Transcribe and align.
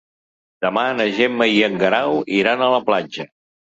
Demà 0.65 0.85
na 1.01 1.05
Gemma 1.19 1.47
i 1.57 1.61
en 1.67 1.77
Guerau 1.83 2.17
iran 2.41 2.65
a 2.65 2.71
la 2.77 2.81
platja. 2.89 3.29